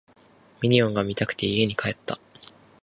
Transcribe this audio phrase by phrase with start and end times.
[0.63, 2.17] ミニオンが見たくて家に帰った